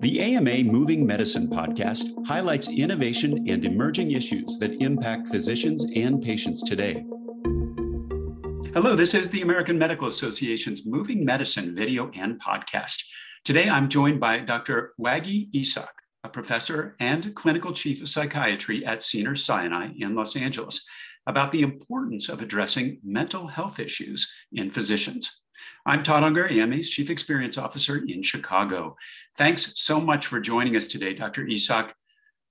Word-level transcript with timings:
The 0.00 0.20
AMA 0.20 0.64
Moving 0.64 1.06
Medicine 1.06 1.48
podcast 1.48 2.12
highlights 2.26 2.68
innovation 2.68 3.48
and 3.48 3.64
emerging 3.64 4.10
issues 4.10 4.58
that 4.58 4.82
impact 4.82 5.28
physicians 5.28 5.86
and 5.96 6.20
patients 6.22 6.62
today. 6.62 7.02
Hello, 8.74 8.94
this 8.94 9.14
is 9.14 9.30
the 9.30 9.40
American 9.40 9.78
Medical 9.78 10.06
Association's 10.06 10.84
Moving 10.84 11.24
Medicine 11.24 11.74
video 11.74 12.10
and 12.14 12.38
podcast. 12.38 13.02
Today 13.42 13.70
I'm 13.70 13.88
joined 13.88 14.20
by 14.20 14.40
Dr. 14.40 14.92
Waguih 15.00 15.50
IsHak, 15.52 15.88
a 16.24 16.28
professor 16.28 16.94
and 17.00 17.34
clinical 17.34 17.72
chief 17.72 18.02
of 18.02 18.10
psychiatry 18.10 18.84
at 18.84 19.02
Cedars-Sinai 19.02 19.92
in 19.96 20.14
Los 20.14 20.36
Angeles, 20.36 20.84
about 21.26 21.52
the 21.52 21.62
importance 21.62 22.28
of 22.28 22.42
addressing 22.42 22.98
mental 23.02 23.46
health 23.46 23.80
issues 23.80 24.30
in 24.52 24.70
physicians. 24.70 25.40
I'm 25.84 26.02
Todd 26.02 26.22
Unger, 26.22 26.48
AMA's 26.48 26.90
Chief 26.90 27.10
Experience 27.10 27.58
Officer 27.58 28.04
in 28.06 28.22
Chicago. 28.22 28.96
Thanks 29.36 29.80
so 29.80 30.00
much 30.00 30.26
for 30.26 30.40
joining 30.40 30.76
us 30.76 30.86
today, 30.86 31.14
Dr. 31.14 31.44
IsHak. 31.44 31.92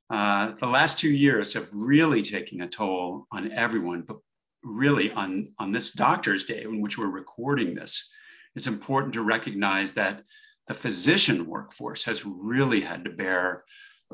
Uh, 0.09 0.51
the 0.51 0.67
last 0.67 0.99
two 0.99 1.11
years 1.11 1.53
have 1.53 1.67
really 1.73 2.21
taken 2.21 2.61
a 2.61 2.67
toll 2.67 3.27
on 3.31 3.51
everyone, 3.51 4.01
but 4.01 4.17
really 4.63 5.11
on, 5.11 5.49
on 5.59 5.71
this 5.71 5.91
Doctor's 5.91 6.45
Day 6.45 6.63
in 6.63 6.81
which 6.81 6.97
we're 6.97 7.07
recording 7.07 7.75
this. 7.75 8.11
It's 8.55 8.67
important 8.67 9.13
to 9.13 9.23
recognize 9.23 9.93
that 9.93 10.23
the 10.67 10.73
physician 10.73 11.45
workforce 11.45 12.03
has 12.05 12.25
really 12.25 12.81
had 12.81 13.03
to 13.05 13.11
bear 13.11 13.63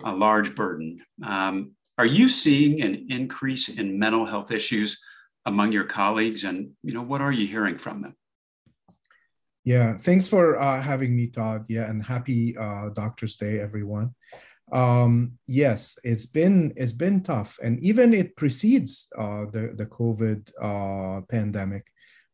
a 0.03 0.13
large 0.13 0.55
burden. 0.55 1.01
Um, 1.23 1.71
are 1.97 2.05
you 2.05 2.29
seeing 2.29 2.81
an 2.81 3.07
increase 3.09 3.69
in 3.69 3.99
mental 3.99 4.25
health 4.25 4.51
issues 4.51 4.99
among 5.45 5.71
your 5.71 5.83
colleagues, 5.83 6.43
and 6.43 6.71
you 6.83 6.93
know 6.93 7.01
what 7.01 7.21
are 7.21 7.31
you 7.31 7.47
hearing 7.47 7.77
from 7.77 8.01
them? 8.01 8.15
Yeah, 9.63 9.95
thanks 9.95 10.27
for 10.27 10.59
uh, 10.59 10.81
having 10.81 11.15
me, 11.15 11.27
Todd. 11.27 11.65
Yeah, 11.67 11.89
and 11.89 12.03
happy 12.03 12.57
uh, 12.57 12.89
Doctor's 12.89 13.35
Day, 13.35 13.59
everyone. 13.59 14.15
Um, 14.71 15.33
yes, 15.47 15.99
it's 16.03 16.25
been 16.25 16.73
it's 16.75 16.93
been 16.93 17.21
tough, 17.21 17.59
and 17.61 17.79
even 17.83 18.13
it 18.13 18.35
precedes 18.35 19.07
uh, 19.17 19.45
the 19.51 19.73
the 19.75 19.85
COVID 19.85 20.51
uh, 20.59 21.21
pandemic 21.29 21.85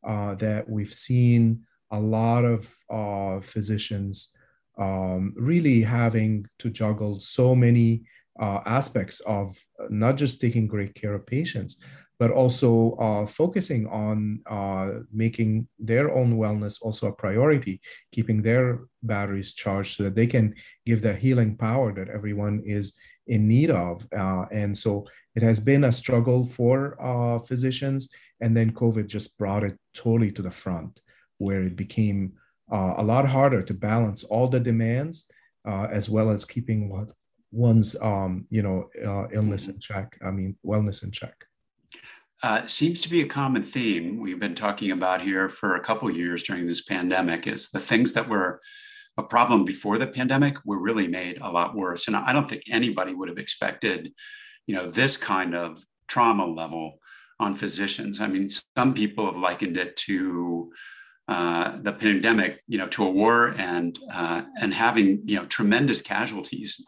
uh, 0.07 0.35
that 0.35 0.69
we've 0.69 0.93
seen 0.93 1.65
a 1.91 1.99
lot 1.99 2.45
of 2.45 2.73
uh, 2.89 3.41
physicians 3.41 4.31
um, 4.77 5.33
really 5.35 5.81
having 5.81 6.45
to 6.59 6.69
juggle 6.69 7.19
so 7.19 7.55
many 7.55 8.03
aspects 8.39 9.19
of 9.21 9.57
not 9.89 10.15
just 10.15 10.39
taking 10.39 10.67
great 10.67 10.93
care 10.93 11.15
of 11.15 11.25
patients, 11.25 11.77
but 12.19 12.31
also 12.31 12.93
uh, 12.93 13.25
focusing 13.25 13.87
on 13.87 14.41
uh, 14.49 15.01
making 15.11 15.67
their 15.77 16.13
own 16.13 16.37
wellness 16.37 16.81
also 16.81 17.07
a 17.07 17.13
priority, 17.13 17.79
keeping 18.11 18.41
their 18.41 18.81
batteries 19.03 19.53
charged 19.53 19.97
so 19.97 20.03
that 20.03 20.15
they 20.15 20.27
can 20.27 20.55
give 20.85 21.01
the 21.01 21.13
healing 21.13 21.55
power 21.55 21.93
that 21.93 22.09
everyone 22.09 22.61
is 22.65 22.93
in 23.27 23.47
need 23.47 23.69
of. 23.69 24.07
Uh, 24.17 24.45
and 24.51 24.75
so 24.75 25.05
it 25.35 25.43
has 25.43 25.59
been 25.59 25.83
a 25.83 25.91
struggle 25.91 26.43
for 26.43 26.99
uh, 27.01 27.37
physicians. 27.39 28.09
And 28.41 28.55
then 28.55 28.71
COVID 28.71 29.07
just 29.07 29.37
brought 29.37 29.63
it 29.63 29.77
totally 29.93 30.31
to 30.31 30.41
the 30.41 30.51
front, 30.51 31.01
where 31.37 31.63
it 31.63 31.75
became 31.75 32.33
uh, 32.71 32.95
a 32.97 33.03
lot 33.03 33.27
harder 33.27 33.61
to 33.61 33.73
balance 33.73 34.23
all 34.23 34.47
the 34.47 34.59
demands 34.59 35.25
uh, 35.67 35.87
as 35.91 36.09
well 36.09 36.29
as 36.31 36.45
keeping 36.45 36.89
what 36.89 37.11
one's 37.51 37.95
um, 38.01 38.45
you 38.49 38.61
know 38.61 38.89
illness 39.31 39.69
in 39.69 39.79
check. 39.79 40.17
I 40.23 40.31
mean, 40.31 40.55
wellness 40.63 41.03
in 41.03 41.11
check 41.11 41.46
uh, 42.43 42.65
seems 42.67 43.01
to 43.01 43.09
be 43.09 43.21
a 43.21 43.27
common 43.27 43.63
theme 43.63 44.19
we've 44.19 44.39
been 44.39 44.55
talking 44.55 44.91
about 44.91 45.21
here 45.21 45.49
for 45.49 45.75
a 45.75 45.83
couple 45.83 46.09
years 46.09 46.43
during 46.43 46.67
this 46.67 46.83
pandemic 46.83 47.47
is 47.47 47.69
the 47.71 47.79
things 47.79 48.13
that 48.13 48.29
were 48.29 48.61
a 49.17 49.23
problem 49.23 49.65
before 49.65 49.97
the 49.97 50.05
pandemic 50.05 50.55
were 50.63 50.79
really 50.79 51.07
made 51.07 51.39
a 51.41 51.49
lot 51.49 51.75
worse. 51.75 52.07
And 52.07 52.15
i 52.15 52.31
don't 52.31 52.47
think 52.47 52.63
anybody 52.71 53.15
would 53.15 53.29
have 53.29 53.39
expected 53.39 54.13
you 54.67 54.75
know 54.75 54.89
this 54.89 55.17
kind 55.17 55.55
of 55.55 55.83
trauma 56.07 56.45
level 56.45 56.99
on 57.39 57.53
physicians. 57.53 58.21
I 58.21 58.27
mean 58.27 58.47
some 58.49 58.93
people 58.93 59.25
have 59.25 59.37
likened 59.37 59.77
it 59.77 59.95
to 60.07 60.71
uh, 61.27 61.77
the 61.81 61.93
pandemic 61.93 62.61
you 62.67 62.77
know 62.77 62.87
to 62.89 63.05
a 63.05 63.09
war 63.09 63.55
and 63.57 63.97
uh, 64.11 64.43
and 64.59 64.73
having 64.73 65.21
you 65.25 65.37
know 65.37 65.45
tremendous 65.45 66.01
casualties 66.01 66.83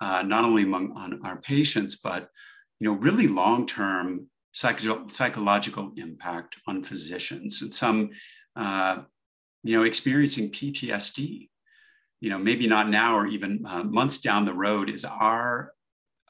uh, 0.00 0.22
not 0.22 0.44
only 0.44 0.62
among 0.62 0.92
on 0.96 1.20
our 1.24 1.36
patients 1.36 1.96
but 1.96 2.28
you 2.80 2.88
know 2.88 2.98
really 2.98 3.26
long 3.26 3.66
term 3.66 4.28
psycho- 4.52 5.08
psychological 5.08 5.92
impact 5.96 6.56
on 6.66 6.82
physicians 6.82 7.62
and 7.62 7.74
some 7.74 8.10
uh, 8.56 9.02
you 9.62 9.76
know 9.76 9.84
experiencing 9.84 10.50
ptsd 10.50 11.48
you 12.22 12.30
know 12.30 12.38
maybe 12.38 12.66
not 12.66 12.88
now 12.88 13.16
or 13.18 13.26
even 13.26 13.66
uh, 13.66 13.82
months 13.82 14.18
down 14.20 14.46
the 14.46 14.54
road. 14.54 14.88
Is 14.88 15.04
our 15.04 15.74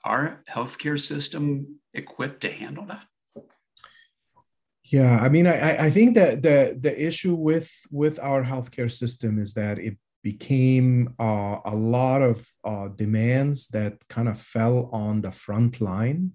our 0.05 0.43
healthcare 0.51 0.99
system 0.99 1.79
equipped 1.95 2.41
to 2.41 2.51
handle 2.51 2.87
that? 2.87 3.05
Yeah 4.85 5.19
i 5.21 5.29
mean 5.29 5.47
i 5.47 5.87
i 5.87 5.91
think 5.91 6.15
that 6.15 6.43
the 6.43 6.77
the 6.81 6.95
issue 7.09 7.35
with 7.35 7.71
with 7.91 8.19
our 8.19 8.43
healthcare 8.43 8.91
system 8.91 9.39
is 9.39 9.53
that 9.55 9.79
it 9.79 9.97
became 10.23 11.15
uh, 11.19 11.57
a 11.65 11.75
lot 11.75 12.23
of 12.23 12.49
uh, 12.65 12.87
demands 13.05 13.67
that 13.69 13.95
kind 14.09 14.29
of 14.29 14.39
fell 14.41 14.89
on 14.93 15.21
the 15.21 15.33
front 15.33 15.81
line 15.81 16.31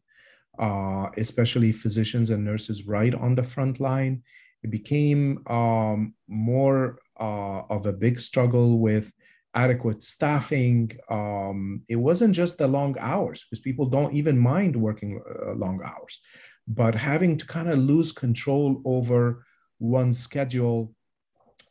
uh, 0.59 1.09
especially 1.17 1.71
physicians 1.71 2.29
and 2.29 2.43
nurses 2.43 2.87
right 2.87 3.13
on 3.13 3.35
the 3.35 3.43
front 3.43 3.79
line. 3.79 4.23
It 4.63 4.71
became 4.71 5.45
um, 5.47 6.13
more 6.27 6.99
uh, 7.19 7.61
of 7.69 7.85
a 7.85 7.93
big 7.93 8.19
struggle 8.19 8.79
with 8.79 9.11
adequate 9.53 10.03
staffing. 10.03 10.91
Um, 11.09 11.81
it 11.87 11.95
wasn't 11.95 12.35
just 12.35 12.57
the 12.57 12.67
long 12.67 12.95
hours, 12.99 13.43
because 13.43 13.59
people 13.59 13.85
don't 13.85 14.13
even 14.13 14.37
mind 14.37 14.75
working 14.75 15.21
uh, 15.29 15.53
long 15.53 15.81
hours, 15.83 16.19
but 16.67 16.95
having 16.95 17.37
to 17.37 17.45
kind 17.45 17.69
of 17.69 17.79
lose 17.79 18.11
control 18.11 18.81
over 18.85 19.45
one's 19.79 20.19
schedule, 20.19 20.93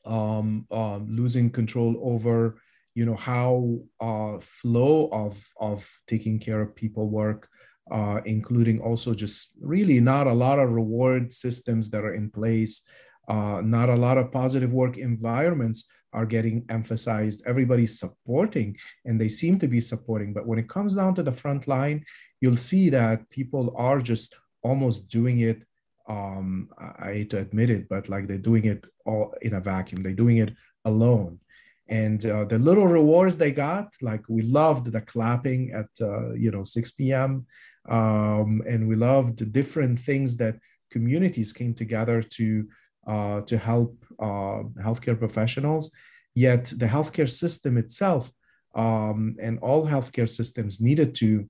um, 0.04 0.66
um, 0.70 1.06
losing 1.10 1.50
control 1.50 1.96
over 2.02 2.60
you 2.96 3.04
know 3.04 3.14
how 3.14 3.78
uh, 4.00 4.38
flow 4.40 5.08
of 5.12 5.46
of 5.60 5.88
taking 6.06 6.38
care 6.40 6.62
of 6.62 6.74
people 6.74 7.10
work 7.10 7.48
uh, 7.90 8.20
including 8.24 8.80
also 8.80 9.14
just 9.14 9.52
really 9.60 10.00
not 10.00 10.26
a 10.26 10.32
lot 10.32 10.58
of 10.58 10.70
reward 10.70 11.32
systems 11.32 11.90
that 11.90 12.04
are 12.04 12.14
in 12.14 12.30
place, 12.30 12.82
uh, 13.28 13.60
not 13.62 13.88
a 13.88 13.94
lot 13.94 14.18
of 14.18 14.32
positive 14.32 14.72
work 14.72 14.98
environments 14.98 15.86
are 16.12 16.26
getting 16.26 16.64
emphasized. 16.68 17.42
Everybody's 17.46 17.98
supporting 17.98 18.76
and 19.04 19.20
they 19.20 19.28
seem 19.28 19.58
to 19.58 19.68
be 19.68 19.80
supporting. 19.80 20.32
But 20.32 20.46
when 20.46 20.58
it 20.58 20.68
comes 20.68 20.94
down 20.94 21.14
to 21.16 21.22
the 21.22 21.32
front 21.32 21.68
line, 21.68 22.04
you'll 22.40 22.56
see 22.56 22.90
that 22.90 23.28
people 23.30 23.74
are 23.76 24.00
just 24.00 24.34
almost 24.62 25.08
doing 25.08 25.40
it. 25.40 25.62
Um, 26.08 26.70
I 26.78 27.12
hate 27.12 27.30
to 27.30 27.38
admit 27.38 27.70
it, 27.70 27.88
but 27.88 28.08
like 28.08 28.28
they're 28.28 28.38
doing 28.38 28.64
it 28.64 28.86
all 29.04 29.34
in 29.42 29.54
a 29.54 29.60
vacuum, 29.60 30.02
they're 30.02 30.12
doing 30.12 30.38
it 30.38 30.54
alone 30.84 31.40
and 31.88 32.26
uh, 32.26 32.44
the 32.44 32.58
little 32.58 32.86
rewards 32.86 33.38
they 33.38 33.52
got 33.52 33.94
like 34.00 34.22
we 34.28 34.42
loved 34.42 34.90
the 34.90 35.00
clapping 35.02 35.70
at 35.72 35.88
uh, 36.00 36.32
you 36.32 36.50
know 36.50 36.64
6 36.64 36.90
p.m 36.92 37.46
um, 37.88 38.62
and 38.66 38.88
we 38.88 38.96
loved 38.96 39.52
different 39.52 39.98
things 39.98 40.36
that 40.36 40.58
communities 40.90 41.52
came 41.52 41.74
together 41.74 42.22
to 42.22 42.68
uh, 43.06 43.40
to 43.42 43.56
help 43.56 44.04
uh, 44.18 44.62
healthcare 44.86 45.18
professionals. 45.18 45.92
Yet 46.34 46.72
the 46.76 46.86
healthcare 46.86 47.30
system 47.30 47.76
itself 47.76 48.32
um, 48.74 49.36
and 49.40 49.58
all 49.60 49.86
healthcare 49.86 50.28
systems 50.28 50.80
needed 50.80 51.14
to 51.16 51.48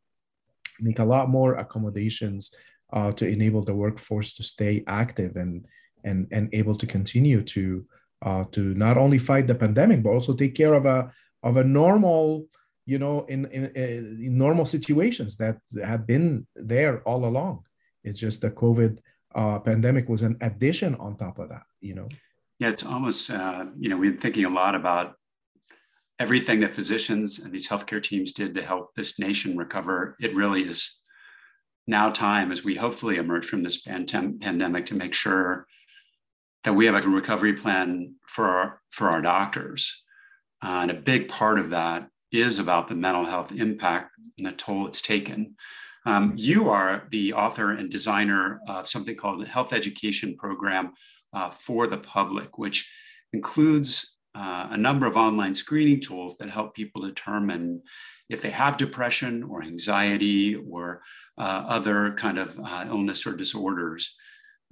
make 0.81 0.99
a 0.99 1.05
lot 1.05 1.29
more 1.29 1.55
accommodations 1.55 2.55
uh, 2.93 3.13
to 3.13 3.27
enable 3.27 3.65
the 3.65 3.75
workforce 3.75 4.35
to 4.35 4.43
stay 4.43 4.85
active 4.87 5.37
and 5.37 5.67
and 6.05 6.29
and 6.31 6.49
able 6.53 6.77
to 6.77 6.87
continue 6.87 7.43
to 7.43 7.85
uh, 8.23 8.45
to 8.53 8.75
not 8.75 8.97
only 8.97 9.19
fight 9.19 9.47
the 9.47 9.55
pandemic 9.55 10.03
but 10.03 10.11
also 10.11 10.35
take 10.35 10.55
care 10.55 10.75
of 10.75 10.87
a 10.87 11.11
of 11.43 11.57
a 11.57 11.65
normal 11.65 12.47
you 12.86 12.98
know, 13.00 13.24
in, 13.28 13.47
in, 13.47 13.65
in, 13.74 14.38
normal 14.38 14.65
situations 14.65 15.36
that 15.36 15.59
have 15.84 16.06
been 16.06 16.47
there 16.54 17.03
all 17.03 17.24
along. 17.24 17.65
It's 18.04 18.21
just 18.21 18.41
the 18.41 18.50
COVID 18.50 19.00
uh, 19.34 19.59
pandemic 19.59 20.09
was 20.09 20.22
an 20.22 20.36
addition 20.41 20.94
on 20.94 21.16
top 21.16 21.41
of 21.41 21.48
that, 21.48 21.65
you 21.80 21.94
know. 21.94 22.09
Yeah, 22.60 22.71
it's 22.71 22.86
almost, 22.86 23.30
uh, 23.30 23.66
you 23.77 23.88
know, 23.88 23.97
we've 23.97 24.12
been 24.12 24.21
thinking 24.21 24.44
a 24.44 24.50
lot 24.50 24.74
about 24.74 25.15
everything 26.18 26.60
that 26.60 26.72
physicians 26.72 27.41
and 27.41 27.53
these 27.53 27.68
healthcare 27.68 28.03
teams 28.03 28.33
did 28.33 28.54
to 28.54 28.62
help 28.62 28.94
this 28.94 29.18
nation 29.18 29.56
recover. 29.56 30.16
It 30.21 30.34
really 30.34 30.62
is 30.62 31.03
now 31.86 32.10
time 32.10 32.53
as 32.53 32.65
we 32.65 32.77
hopefully 32.77 33.16
emerge 33.16 33.44
from 33.44 33.62
this 33.62 33.83
pandem- 33.83 34.41
pandemic 34.41 34.86
to 34.86 34.94
make 34.94 35.12
sure 35.12 35.66
that 36.65 36.72
we 36.72 36.86
have 36.86 36.94
a 37.04 37.09
recovery 37.09 37.53
plan 37.53 38.15
for 38.27 38.48
our, 38.48 38.80
for 38.91 39.10
our 39.10 39.21
doctors. 39.21 40.04
Uh, 40.65 40.80
and 40.83 40.91
a 40.91 40.94
big 40.94 41.28
part 41.28 41.59
of 41.59 41.71
that 41.71 42.09
is 42.41 42.59
about 42.59 42.88
the 42.88 42.94
mental 42.94 43.24
health 43.24 43.53
impact 43.53 44.12
and 44.38 44.47
the 44.47 44.53
toll 44.53 44.86
it's 44.86 45.00
taken. 45.00 45.56
Um, 46.04 46.34
you 46.36 46.68
are 46.68 47.09
the 47.10 47.33
author 47.33 47.72
and 47.72 47.91
designer 47.91 48.60
of 48.68 48.88
something 48.88 49.16
called 49.16 49.41
the 49.41 49.47
Health 49.47 49.72
Education 49.72 50.36
Program 50.36 50.92
uh, 51.33 51.50
for 51.50 51.86
the 51.86 51.98
Public, 51.98 52.59
which 52.59 52.88
includes 53.33 54.16
uh, 54.34 54.68
a 54.71 54.77
number 54.77 55.06
of 55.06 55.16
online 55.16 55.54
screening 55.54 56.00
tools 56.00 56.36
that 56.36 56.48
help 56.48 56.74
people 56.74 57.03
determine 57.03 57.83
if 58.28 58.41
they 58.41 58.50
have 58.50 58.77
depression 58.77 59.42
or 59.42 59.62
anxiety 59.62 60.54
or 60.54 61.03
uh, 61.38 61.65
other 61.68 62.12
kind 62.12 62.38
of 62.38 62.59
uh, 62.59 62.84
illness 62.88 63.27
or 63.27 63.34
disorders. 63.34 64.15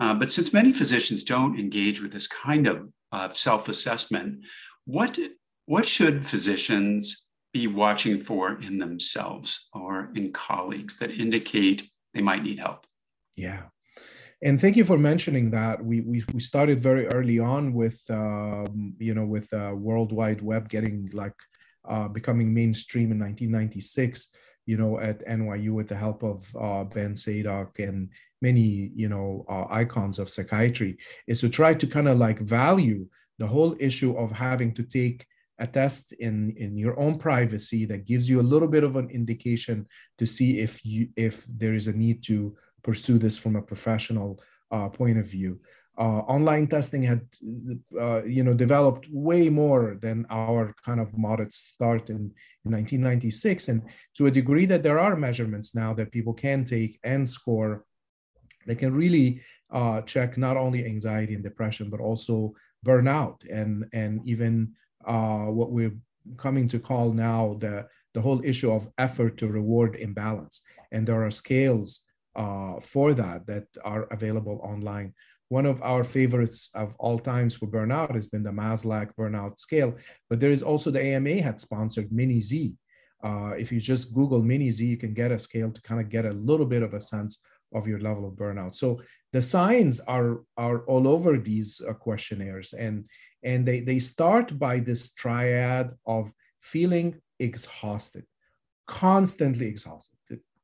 Uh, 0.01 0.15
but 0.15 0.31
since 0.31 0.53
many 0.53 0.73
physicians 0.73 1.25
don't 1.25 1.59
engage 1.59 2.01
with 2.01 2.13
this 2.13 2.27
kind 2.27 2.67
of 2.67 2.91
self-assessment, 3.37 4.45
what 4.87 5.19
what 5.67 5.87
should 5.87 6.27
physicians 6.27 7.29
be 7.55 7.69
watching 7.69 8.21
for 8.21 8.61
in 8.61 8.79
themselves 8.79 9.69
or 9.73 10.11
in 10.17 10.33
colleagues 10.33 10.99
that 10.99 11.13
indicate 11.13 11.89
they 12.13 12.21
might 12.21 12.43
need 12.43 12.59
help? 12.59 12.87
Yeah. 13.37 13.63
And 14.43 14.61
thank 14.61 14.77
you 14.77 14.85
for 14.85 14.99
mentioning 14.99 15.51
that. 15.53 15.83
We, 15.83 16.01
we, 16.03 16.23
we 16.35 16.41
started 16.41 16.81
very 16.81 17.07
early 17.07 17.39
on 17.39 17.73
with, 17.73 18.03
um, 18.11 18.95
you 18.99 19.15
know, 19.15 19.25
with 19.25 19.51
uh, 19.55 19.73
World 19.75 20.13
Wide 20.13 20.43
Web 20.43 20.69
getting 20.69 21.09
like 21.15 21.33
uh, 21.89 22.09
becoming 22.09 22.53
mainstream 22.53 23.13
in 23.13 23.19
1996, 23.21 24.31
you 24.67 24.77
know, 24.77 24.99
at 24.99 25.27
NYU 25.27 25.71
with 25.71 25.89
the 25.89 25.97
help 25.97 26.25
of 26.25 26.45
uh, 26.61 26.85
Ben 26.85 27.15
Sadock 27.15 27.79
and 27.79 28.11
many, 28.43 28.91
you 28.95 29.09
know, 29.09 29.47
uh, 29.49 29.67
icons 29.71 30.19
of 30.19 30.29
psychiatry, 30.29 30.99
is 31.29 31.41
to 31.41 31.49
try 31.49 31.73
to 31.73 31.87
kind 31.87 32.09
of 32.09 32.19
like 32.19 32.41
value 32.41 33.07
the 33.39 33.47
whole 33.47 33.77
issue 33.79 34.17
of 34.17 34.31
having 34.33 34.75
to 34.75 34.83
take 34.83 35.27
a 35.59 35.67
test 35.67 36.13
in 36.15 36.55
in 36.57 36.77
your 36.77 36.99
own 36.99 37.19
privacy 37.19 37.85
that 37.85 38.07
gives 38.07 38.29
you 38.29 38.41
a 38.41 38.51
little 38.53 38.69
bit 38.69 38.85
of 38.85 38.97
an 38.97 39.09
indication 39.11 39.87
to 40.19 40.27
see 40.27 40.59
if 40.59 40.85
you 40.85 41.09
if 41.17 41.45
there 41.47 41.75
is 41.75 41.87
a 41.89 41.93
need 41.93 42.23
to 42.25 42.57
pursue 42.83 43.19
this 43.19 43.39
from 43.39 43.57
a 43.57 43.63
professional 43.63 44.41
uh, 44.71 44.89
point 44.89 45.19
of 45.19 45.27
view. 45.27 45.61
Uh, 45.97 46.23
online 46.27 46.67
testing 46.67 47.03
had 47.05 47.23
uh, 48.01 48.25
you 48.25 48.43
know 48.43 48.53
developed 48.53 49.07
way 49.11 49.49
more 49.49 49.97
than 50.01 50.27
our 50.29 50.75
kind 50.85 50.99
of 50.99 51.17
modest 51.17 51.75
start 51.75 52.11
in, 52.11 52.33
in 52.65 52.73
1996 52.73 53.69
and 53.69 53.83
to 54.17 54.27
a 54.27 54.31
degree 54.31 54.67
that 54.67 54.83
there 54.83 54.99
are 54.99 55.15
measurements 55.15 55.73
now 55.73 55.95
that 55.95 56.11
people 56.11 56.35
can 56.35 56.65
take 56.65 56.99
and 57.05 57.29
score 57.29 57.85
they 58.67 58.75
can 58.75 58.93
really 58.93 59.41
uh, 59.71 60.01
check 60.01 60.37
not 60.37 60.57
only 60.57 60.85
anxiety 60.85 61.35
and 61.35 61.45
depression 61.45 61.89
but 61.91 62.01
also 62.01 62.53
burnout 62.85 63.49
and 63.49 63.85
and 63.93 64.21
even 64.29 64.75
uh, 65.07 65.47
what 65.47 65.71
we're 65.71 65.97
coming 66.37 66.69
to 66.69 66.79
call 66.79 67.13
now 67.13 67.57
the, 67.61 67.87
the 68.15 68.21
whole 68.21 68.41
issue 68.45 68.73
of 68.73 68.89
effort 68.99 69.37
to 69.39 69.49
reward 69.49 69.97
imbalance. 69.97 70.63
And 70.93 71.07
there 71.07 71.25
are 71.25 71.31
scales 71.31 72.01
uh, 72.37 72.81
for 72.81 73.15
that 73.15 73.47
that 73.47 73.67
are 73.85 74.05
available 74.11 74.61
online. 74.63 75.15
One 75.49 75.67
of 75.67 75.83
our 75.83 76.05
favorites 76.05 76.71
of 76.75 76.95
all 76.99 77.19
times 77.19 77.55
for 77.55 77.67
burnout 77.67 78.15
has 78.15 78.27
been 78.27 78.43
the 78.43 78.51
Maslach 78.51 79.11
burnout 79.19 79.59
scale, 79.59 79.97
but 80.29 80.41
there 80.41 80.51
is 80.51 80.63
also 80.63 80.91
the 80.91 81.05
AMA 81.05 81.43
had 81.43 81.61
sponsored 81.61 82.11
Mini 82.11 82.41
Z. 82.41 82.75
Uh, 83.23 83.53
if 83.59 83.71
you 83.71 83.81
just 83.81 84.15
Google 84.15 84.43
Mini 84.43 84.71
Z, 84.71 84.85
you 84.85 84.97
can 84.97 85.15
get 85.15 85.33
a 85.33 85.39
scale 85.39 85.71
to 85.71 85.83
kind 85.83 86.01
of 86.01 86.09
get 86.09 86.27
a 86.27 86.33
little 86.33 86.67
bit 86.67 86.83
of 86.83 86.95
a 86.95 87.01
sense 87.01 87.41
of 87.75 87.87
your 87.87 88.01
level 88.01 88.27
of 88.27 88.35
burnout. 88.35 88.75
So 88.75 89.03
the 89.33 89.43
signs 89.43 90.01
are 90.01 90.43
are 90.57 90.85
all 90.87 91.09
over 91.09 91.39
these 91.39 91.81
uh, 91.81 91.93
questionnaires, 91.93 92.73
and 92.73 93.05
and 93.45 93.67
they, 93.67 93.81
they 93.81 93.99
start 93.99 94.59
by 94.59 94.81
this 94.81 95.13
triad 95.13 95.93
of 96.07 96.33
feeling 96.61 97.21
exhausted, 97.39 98.25
constantly 98.87 99.67
exhausted, 99.67 100.17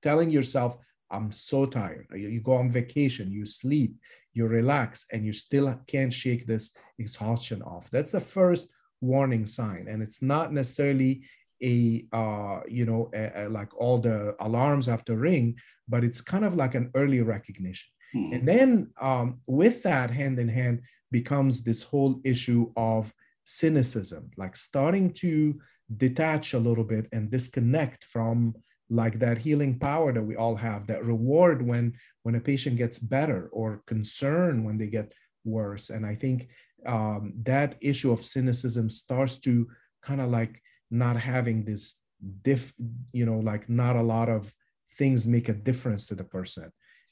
telling 0.03 0.31
yourself, 0.31 0.77
I'm 1.11 1.31
so 1.33 1.67
tired. 1.67 2.07
You 2.15 2.41
go 2.41 2.55
on 2.55 2.71
vacation, 2.71 3.31
you 3.31 3.45
sleep, 3.45 3.95
you 4.33 4.47
relax, 4.47 5.05
and 5.13 5.27
you 5.27 5.33
still 5.33 5.79
can't 5.87 6.13
shake 6.13 6.47
this 6.47 6.71
exhaustion 6.99 7.63
off. 7.63 7.91
That's 7.91 8.13
the 8.13 8.21
first 8.21 8.69
warning 9.01 9.47
sign. 9.47 9.87
And 9.89 10.03
it's 10.03 10.23
not 10.23 10.53
necessarily 10.53 11.23
a, 11.63 12.07
uh, 12.13 12.61
you 12.69 12.87
know, 12.87 13.11
a, 13.13 13.45
a, 13.45 13.49
like 13.49 13.77
all 13.77 13.99
the 13.99 14.35
alarms 14.41 14.87
have 14.87 15.05
to 15.07 15.17
ring, 15.17 15.57
but 15.89 16.05
it's 16.05 16.21
kind 16.21 16.45
of 16.45 16.55
like 16.55 16.75
an 16.75 16.91
early 16.95 17.21
recognition. 17.21 17.91
Mm-hmm. 18.15 18.33
And 18.35 18.49
then 18.49 18.91
um, 19.01 19.41
with 19.47 19.83
that 19.83 20.11
hand 20.11 20.39
in 20.39 20.49
hand, 20.49 20.83
becomes 21.11 21.63
this 21.63 21.83
whole 21.83 22.21
issue 22.25 22.73
of 22.77 23.13
cynicism, 23.45 24.31
like 24.37 24.57
starting 24.57 25.13
to 25.15 25.59
detach 25.97 26.55
a 26.55 26.59
little 26.59 26.85
bit 26.85 27.07
and 27.13 27.31
disconnect 27.31 28.05
from 28.05 28.55
like 28.91 29.19
that 29.21 29.39
healing 29.39 29.79
power 29.79 30.13
that 30.13 30.23
we 30.23 30.37
all 30.37 30.57
have 30.57 30.87
that 30.87 31.05
reward 31.05 31.63
when 31.63 31.95
when 32.23 32.35
a 32.35 32.41
patient 32.41 32.77
gets 32.77 32.99
better 32.99 33.49
or 33.53 33.83
concern 33.87 34.65
when 34.65 34.77
they 34.77 34.89
get 34.89 35.15
worse 35.45 35.91
and 35.91 36.05
i 36.05 36.15
think 36.15 36.49
um, 36.87 37.33
that 37.43 37.77
issue 37.81 38.11
of 38.11 38.25
cynicism 38.25 38.91
starts 38.91 39.37
to 39.37 39.69
kind 40.03 40.21
of 40.21 40.31
like 40.31 40.61
not 40.91 41.17
having 41.17 41.65
this 41.65 41.97
diff 42.43 42.73
you 43.13 43.25
know 43.25 43.39
like 43.39 43.69
not 43.69 43.97
a 43.97 44.03
lot 44.03 44.29
of 44.29 44.53
things 44.95 45.27
make 45.27 45.49
a 45.49 45.55
difference 45.55 46.05
to 46.07 46.15
the 46.15 46.25
person 46.25 46.71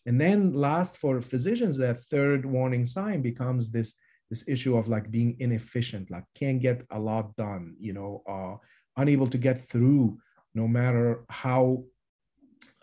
and 0.09 0.19
then 0.19 0.55
last 0.55 0.97
for 0.97 1.21
physicians, 1.21 1.77
that 1.77 2.01
third 2.01 2.47
warning 2.47 2.87
sign 2.87 3.21
becomes 3.21 3.71
this 3.71 3.95
this 4.31 4.43
issue 4.49 4.75
of 4.77 4.89
like 4.89 5.11
being 5.11 5.37
inefficient, 5.39 6.11
like 6.11 6.25
can't 6.35 6.63
get 6.63 6.83
a 6.91 6.99
lot 6.99 7.37
done, 7.37 7.77
you 7.79 7.93
know, 7.93 8.23
uh, 8.27 8.55
unable 8.97 9.27
to 9.27 9.39
get 9.39 9.59
through 9.59 10.19
no 10.55 10.67
matter 10.67 11.25
how 11.29 11.85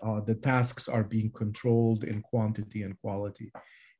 uh, 0.03 0.21
the 0.21 0.35
tasks 0.35 0.87
are 0.87 1.03
being 1.03 1.31
controlled 1.31 2.03
in 2.03 2.21
quantity 2.21 2.83
and 2.83 2.99
quality. 3.01 3.51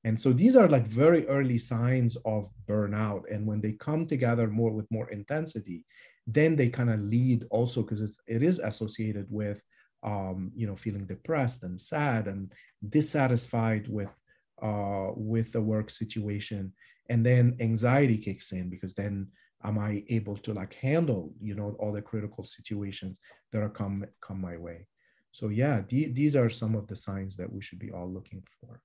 And 0.04 0.20
so 0.20 0.32
these 0.32 0.56
are 0.56 0.68
like 0.68 0.88
very 0.88 1.28
early 1.28 1.58
signs 1.58 2.16
of 2.26 2.50
burnout. 2.68 3.24
And 3.32 3.48
when 3.48 3.60
they 3.60 3.72
come 3.74 4.06
together 4.06 4.48
more 4.48 4.72
with 4.72 4.90
more 4.92 5.10
intensity, 5.10 5.84
then 6.28 6.56
they 6.56 6.70
kind 6.70 6.92
of 6.92 7.00
lead 7.00 7.46
also 7.50 7.82
because 7.82 8.02
it 8.28 8.44
is 8.44 8.60
associated 8.60 9.26
with 9.30 9.64
um, 10.06 10.52
you 10.56 10.68
know, 10.68 10.76
feeling 10.76 11.06
depressed 11.06 11.64
and 11.64 11.82
sad 11.82 12.28
and 12.28 12.54
dissatisfied 12.90 13.88
with 13.88 14.16
uh, 14.62 15.10
with 15.16 15.52
the 15.52 15.62
work 15.62 15.90
situation, 15.90 16.74
and 17.10 17.26
then 17.26 17.58
anxiety 17.60 18.18
kicks 18.18 18.52
in 18.52 18.70
because 18.70 18.94
then 18.94 19.28
am 19.64 19.78
I 19.78 20.04
able 20.10 20.38
to 20.38 20.54
like 20.54 20.76
handle 20.76 21.34
you 21.42 21.56
know 21.56 21.76
all 21.80 21.92
the 21.92 22.02
critical 22.02 22.44
situations 22.44 23.20
that 23.52 23.62
are 23.62 23.70
come 23.70 24.06
come 24.22 24.42
my 24.42 24.58
way? 24.58 24.88
So 25.32 25.50
yeah, 25.50 25.82
the, 25.88 26.12
these 26.12 26.36
are 26.36 26.50
some 26.50 26.76
of 26.76 26.88
the 26.88 26.96
signs 26.96 27.36
that 27.36 27.52
we 27.52 27.62
should 27.62 27.80
be 27.80 27.92
all 27.92 28.10
looking 28.10 28.44
for. 28.62 28.80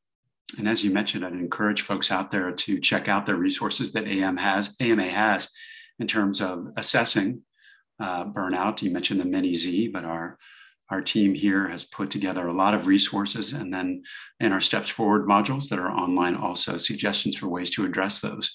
And 0.58 0.68
as 0.68 0.82
you 0.84 0.92
mentioned, 0.92 1.24
I'd 1.24 1.32
encourage 1.32 1.82
folks 1.82 2.10
out 2.10 2.32
there 2.32 2.50
to 2.50 2.80
check 2.80 3.08
out 3.08 3.24
the 3.24 3.36
resources 3.36 3.92
that 3.92 4.08
AM 4.08 4.36
has, 4.36 4.74
AMA 4.80 5.08
has 5.08 5.48
in 6.00 6.08
terms 6.08 6.40
of 6.40 6.66
assessing 6.76 7.42
uh, 8.00 8.24
burnout. 8.24 8.82
You 8.82 8.90
mentioned 8.90 9.20
the 9.20 9.26
Mini 9.26 9.54
Z, 9.54 9.88
but 9.88 10.04
our 10.04 10.38
our 10.90 11.00
team 11.00 11.34
here 11.34 11.68
has 11.68 11.84
put 11.84 12.10
together 12.10 12.46
a 12.46 12.52
lot 12.52 12.74
of 12.74 12.86
resources 12.86 13.52
and 13.52 13.72
then 13.72 14.02
in 14.40 14.52
our 14.52 14.60
steps 14.60 14.88
forward 14.88 15.26
modules 15.26 15.68
that 15.68 15.78
are 15.78 15.90
online 15.90 16.34
also 16.34 16.76
suggestions 16.76 17.36
for 17.36 17.48
ways 17.48 17.70
to 17.70 17.84
address 17.84 18.20
those 18.20 18.52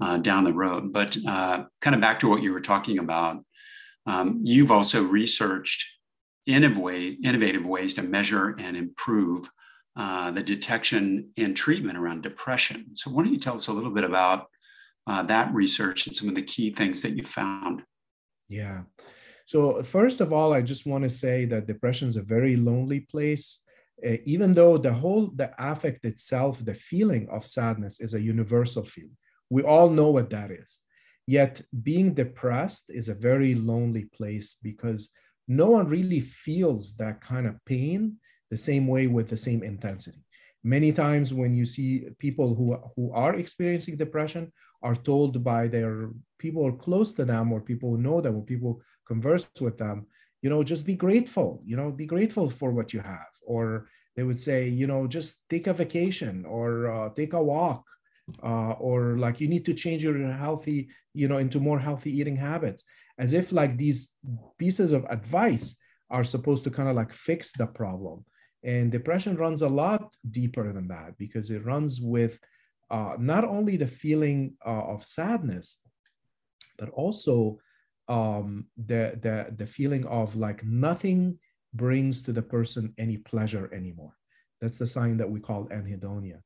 uh, 0.00 0.16
down 0.16 0.44
the 0.44 0.52
road. 0.52 0.92
But 0.92 1.16
uh, 1.28 1.64
kind 1.80 1.94
of 1.94 2.00
back 2.00 2.20
to 2.20 2.28
what 2.28 2.42
you 2.42 2.52
were 2.52 2.60
talking 2.60 2.98
about 2.98 3.44
um, 4.06 4.40
you've 4.42 4.72
also 4.72 5.02
researched 5.02 5.86
innovative, 6.46 6.78
way, 6.78 7.08
innovative 7.08 7.64
ways 7.64 7.94
to 7.94 8.02
measure 8.02 8.54
and 8.58 8.76
improve 8.76 9.48
uh, 9.96 10.30
the 10.30 10.42
detection 10.42 11.30
and 11.36 11.56
treatment 11.56 11.96
around 11.96 12.22
depression. 12.22 12.96
So 12.96 13.10
why 13.10 13.22
don't 13.22 13.32
you 13.32 13.38
tell 13.38 13.54
us 13.54 13.68
a 13.68 13.72
little 13.72 13.92
bit 13.92 14.04
about 14.04 14.46
uh, 15.06 15.22
that 15.24 15.54
research 15.54 16.06
and 16.06 16.14
some 16.14 16.28
of 16.28 16.34
the 16.34 16.42
key 16.42 16.70
things 16.70 17.00
that 17.02 17.16
you 17.16 17.22
found? 17.22 17.82
Yeah 18.48 18.82
so, 19.46 19.82
first 19.82 20.20
of 20.20 20.32
all, 20.32 20.52
I 20.52 20.62
just 20.62 20.86
want 20.86 21.04
to 21.04 21.10
say 21.10 21.44
that 21.46 21.66
depression 21.66 22.08
is 22.08 22.16
a 22.16 22.22
very 22.22 22.56
lonely 22.56 23.00
place. 23.00 23.60
Uh, 24.04 24.16
even 24.24 24.54
though 24.54 24.76
the 24.78 24.92
whole 24.92 25.30
the 25.34 25.52
affect 25.58 26.04
itself, 26.04 26.64
the 26.64 26.74
feeling 26.74 27.28
of 27.30 27.46
sadness 27.46 28.00
is 28.00 28.14
a 28.14 28.20
universal 28.20 28.84
feeling, 28.84 29.16
we 29.50 29.62
all 29.62 29.90
know 29.90 30.10
what 30.10 30.30
that 30.30 30.50
is. 30.50 30.80
Yet, 31.26 31.62
being 31.82 32.14
depressed 32.14 32.86
is 32.88 33.08
a 33.08 33.14
very 33.14 33.54
lonely 33.54 34.06
place 34.06 34.56
because 34.62 35.10
no 35.46 35.68
one 35.70 35.88
really 35.88 36.20
feels 36.20 36.96
that 36.96 37.20
kind 37.20 37.46
of 37.46 37.62
pain 37.66 38.16
the 38.50 38.56
same 38.56 38.86
way 38.86 39.06
with 39.06 39.28
the 39.28 39.36
same 39.36 39.62
intensity. 39.62 40.24
Many 40.62 40.92
times, 40.92 41.34
when 41.34 41.54
you 41.54 41.66
see 41.66 42.06
people 42.18 42.54
who, 42.54 42.76
who 42.96 43.12
are 43.12 43.34
experiencing 43.34 43.96
depression, 43.96 44.52
are 44.82 44.96
told 44.96 45.44
by 45.44 45.68
their 45.68 46.10
people 46.38 46.70
close 46.72 47.12
to 47.14 47.24
them 47.24 47.52
or 47.52 47.60
people 47.60 47.90
who 47.90 47.98
know 47.98 48.20
them 48.20 48.36
or 48.36 48.42
people 48.42 48.80
converse 49.06 49.50
with 49.60 49.76
them 49.78 50.06
you 50.44 50.50
know 50.50 50.62
just 50.62 50.84
be 50.84 50.94
grateful 50.94 51.62
you 51.64 51.74
know 51.74 51.90
be 51.90 52.06
grateful 52.06 52.48
for 52.50 52.70
what 52.70 52.92
you 52.92 53.00
have. 53.00 53.32
Or 53.46 53.88
they 54.14 54.22
would 54.22 54.38
say 54.38 54.68
you 54.68 54.86
know 54.86 55.06
just 55.06 55.48
take 55.48 55.66
a 55.66 55.72
vacation 55.72 56.44
or 56.46 56.70
uh, 56.94 57.08
take 57.20 57.32
a 57.32 57.42
walk 57.42 57.84
uh, 58.42 58.74
or 58.88 59.16
like 59.16 59.40
you 59.40 59.48
need 59.48 59.64
to 59.64 59.74
change 59.74 60.04
your 60.04 60.18
healthy 60.32 60.90
you 61.14 61.28
know 61.28 61.38
into 61.38 61.58
more 61.60 61.80
healthy 61.80 62.10
eating 62.18 62.36
habits. 62.36 62.84
As 63.18 63.32
if 63.32 63.52
like 63.52 63.78
these 63.78 64.12
pieces 64.58 64.92
of 64.92 65.06
advice 65.08 65.76
are 66.10 66.24
supposed 66.24 66.62
to 66.64 66.70
kind 66.70 66.88
of 66.90 66.96
like 66.96 67.12
fix 67.12 67.52
the 67.52 67.66
problem. 67.66 68.24
And 68.62 68.92
depression 68.92 69.36
runs 69.36 69.62
a 69.62 69.68
lot 69.68 70.14
deeper 70.30 70.72
than 70.72 70.88
that 70.88 71.16
because 71.16 71.50
it 71.50 71.64
runs 71.64 72.00
with 72.00 72.38
uh, 72.90 73.16
not 73.18 73.44
only 73.44 73.76
the 73.76 73.86
feeling 73.86 74.54
uh, 74.66 74.84
of 74.92 75.04
sadness, 75.04 75.80
but 76.78 76.90
also 76.90 77.58
um, 78.08 78.66
the, 78.76 79.18
the, 79.20 79.54
the 79.56 79.66
feeling 79.66 80.06
of 80.06 80.36
like 80.36 80.64
nothing 80.64 81.38
brings 81.72 82.22
to 82.22 82.32
the 82.32 82.42
person 82.42 82.94
any 82.98 83.16
pleasure 83.16 83.70
anymore. 83.72 84.14
That's 84.60 84.78
the 84.78 84.86
sign 84.86 85.16
that 85.18 85.30
we 85.30 85.40
call 85.40 85.66
anhedonia. 85.66 86.40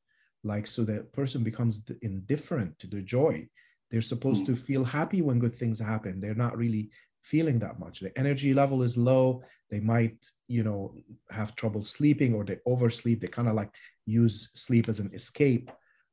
Like, 0.44 0.66
so 0.66 0.84
the 0.84 1.00
person 1.12 1.42
becomes 1.42 1.82
indifferent 2.02 2.78
to 2.78 2.86
the 2.86 3.02
joy. 3.02 3.48
They're 3.90 4.02
supposed 4.02 4.46
to 4.46 4.56
feel 4.56 4.84
happy 4.84 5.22
when 5.22 5.38
good 5.38 5.54
things 5.54 5.80
happen. 5.80 6.20
They're 6.20 6.34
not 6.34 6.56
really 6.56 6.90
feeling 7.22 7.58
that 7.60 7.78
much. 7.78 8.00
The 8.00 8.16
energy 8.18 8.54
level 8.54 8.82
is 8.82 8.96
low. 8.96 9.42
They 9.70 9.80
might, 9.80 10.24
you 10.46 10.62
know, 10.62 10.94
have 11.30 11.56
trouble 11.56 11.84
sleeping 11.84 12.34
or 12.34 12.44
they 12.44 12.58
oversleep. 12.66 13.20
They 13.20 13.28
kind 13.28 13.48
of 13.48 13.54
like 13.54 13.70
use 14.06 14.50
sleep 14.54 14.88
as 14.88 15.00
an 15.00 15.10
escape. 15.12 15.70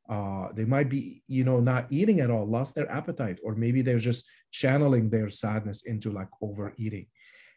Uh, 0.07 0.49
they 0.53 0.65
might 0.65 0.89
be, 0.89 1.23
you 1.27 1.43
know, 1.43 1.59
not 1.59 1.87
eating 1.89 2.19
at 2.19 2.29
all, 2.29 2.45
lost 2.45 2.75
their 2.75 2.91
appetite, 2.91 3.39
or 3.43 3.55
maybe 3.55 3.81
they're 3.81 3.97
just 3.97 4.25
channeling 4.51 5.09
their 5.09 5.29
sadness 5.31 5.83
into 5.83 6.11
like 6.11 6.29
overeating. 6.41 7.07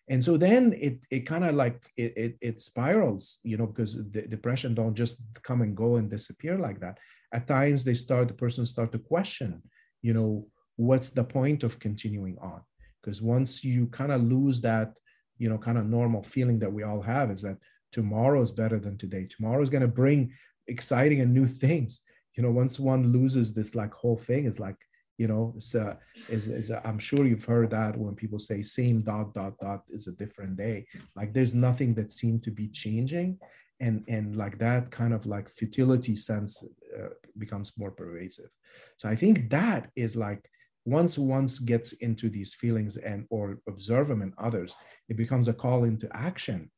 And 0.08 0.24
so 0.24 0.38
then 0.38 0.72
it 0.72 1.00
it 1.10 1.26
kind 1.26 1.44
of 1.44 1.54
like 1.54 1.82
it, 1.96 2.12
it, 2.16 2.38
it 2.40 2.60
spirals, 2.62 3.38
you 3.42 3.58
know, 3.58 3.66
because 3.66 3.94
the 3.94 4.22
depression 4.22 4.74
don't 4.74 4.94
just 4.94 5.20
come 5.42 5.60
and 5.60 5.76
go 5.76 5.96
and 5.96 6.08
disappear 6.08 6.56
like 6.56 6.80
that. 6.80 6.98
At 7.32 7.46
times 7.46 7.84
they 7.84 7.94
start 7.94 8.28
the 8.28 8.34
person 8.34 8.64
start 8.64 8.92
to 8.92 8.98
question, 8.98 9.62
you 10.00 10.14
know, 10.14 10.46
what's 10.76 11.10
the 11.10 11.24
point 11.24 11.62
of 11.62 11.78
continuing 11.78 12.38
on? 12.40 12.62
Because 13.02 13.20
once 13.20 13.62
you 13.62 13.86
kind 13.88 14.10
of 14.10 14.22
lose 14.22 14.62
that, 14.62 14.98
you 15.36 15.50
know, 15.50 15.58
kind 15.58 15.76
of 15.76 15.84
normal 15.86 16.22
feeling 16.22 16.58
that 16.60 16.72
we 16.72 16.82
all 16.82 17.02
have 17.02 17.30
is 17.30 17.42
that 17.42 17.58
tomorrow 17.92 18.40
is 18.40 18.52
better 18.52 18.78
than 18.78 18.96
today. 18.96 19.26
Tomorrow 19.26 19.62
is 19.62 19.70
going 19.70 19.82
to 19.82 19.88
bring 19.88 20.32
exciting 20.66 21.20
and 21.20 21.34
new 21.34 21.46
things 21.46 22.00
you 22.36 22.42
know 22.42 22.50
once 22.50 22.78
one 22.78 23.12
loses 23.12 23.52
this 23.52 23.74
like 23.74 23.92
whole 23.92 24.16
thing 24.16 24.46
it's 24.46 24.60
like 24.60 24.76
you 25.18 25.26
know 25.26 25.52
it's 25.56 25.74
a, 25.74 25.98
is, 26.28 26.46
is 26.46 26.70
a, 26.70 26.86
i'm 26.86 26.98
sure 26.98 27.26
you've 27.26 27.44
heard 27.44 27.70
that 27.70 27.96
when 27.98 28.14
people 28.14 28.38
say 28.38 28.62
same 28.62 29.02
dot 29.02 29.34
dot 29.34 29.58
dot 29.58 29.82
is 29.90 30.06
a 30.06 30.12
different 30.12 30.56
day. 30.56 30.86
Like 31.16 31.32
there's 31.34 31.54
nothing 31.54 31.94
that 31.94 32.12
seemed 32.12 32.42
to 32.44 32.50
be 32.50 32.68
changing. 32.68 33.38
And 33.80 34.04
and 34.08 34.36
like 34.36 34.58
that 34.58 34.90
kind 34.90 35.12
of 35.12 35.26
like 35.26 35.48
futility 35.48 36.16
sense 36.16 36.64
uh, 36.98 37.10
becomes 37.36 37.72
more 37.78 37.92
pervasive. 37.92 38.50
So 38.96 39.08
i 39.08 39.16
think 39.16 39.50
that 39.50 39.90
is 39.94 40.16
like 40.16 40.42
once 40.84 41.18
once 41.18 41.58
gets 41.58 41.92
into 42.06 42.28
these 42.30 42.54
feelings 42.54 42.96
and 42.96 43.26
or 43.30 43.58
observe 43.68 44.08
them 44.08 44.22
in 44.22 44.32
others 44.38 44.74
it 45.08 45.16
becomes 45.16 45.48
a 45.48 45.52
call 45.52 45.84
into 45.84 46.08
action. 46.30 46.70